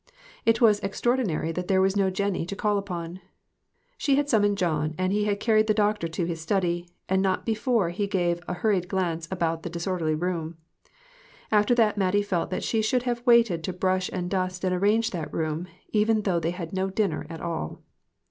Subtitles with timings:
[0.47, 3.19] It was extraordinary that there was no Jennie to to call upon.
[3.99, 7.45] She had summoned John, and he had carried the doctor to his study, and not
[7.45, 10.57] before he gave a hurried glance about the disorderly room.
[11.51, 15.11] After that Mattie felt that she should have waited to brush and dust and arrange
[15.11, 17.83] that room, even though they had no dinner at all